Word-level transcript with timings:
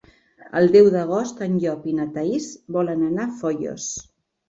El 0.61 0.71
deu 0.75 0.89
d'agost 0.95 1.45
en 1.49 1.61
Llop 1.65 1.87
i 1.93 1.95
na 2.01 2.09
Thaís 2.17 2.51
volen 2.79 3.07
anar 3.13 3.31
a 3.31 3.33
Foios. 3.47 3.97